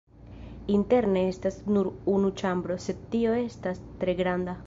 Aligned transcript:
Interne 0.75 1.21
estas 1.33 1.59
nur 1.75 1.91
unu 2.15 2.33
ĉambro, 2.41 2.79
sed 2.87 3.05
tio 3.17 3.37
estas 3.43 3.85
tre 4.03 4.19
granda. 4.23 4.57